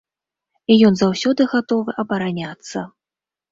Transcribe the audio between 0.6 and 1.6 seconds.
І ён заўсёды